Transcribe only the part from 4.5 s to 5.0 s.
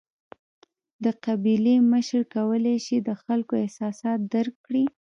کړي.